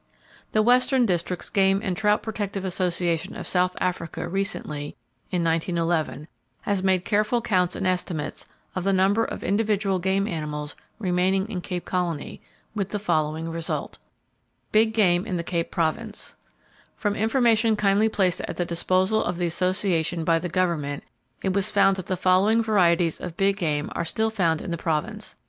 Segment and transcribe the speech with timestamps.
[0.51, 4.95] [Page 185] The Western Districts Game and Trout Protective Association of South Africa recently,
[5.29, 6.27] (1911),
[6.61, 11.61] has made careful counts and estimates of the number of individual game animals remaining in
[11.61, 12.41] Cape Colony,
[12.73, 13.99] with the following result:
[14.71, 16.33] Big Game In The Cape Province
[16.95, 21.03] From information kindly placed at the disposal of the Association by the Government,
[21.43, 24.79] it was found that the following varieties of big game are still found in the
[24.79, 25.35] Province.